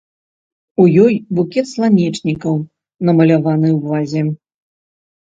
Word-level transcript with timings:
У 0.83 0.85
ёй 1.03 1.13
букет 1.39 1.67
сланечнікаў 1.73 2.53
намаляваны 3.11 3.69
ў 3.73 3.79
вазе. 3.93 4.23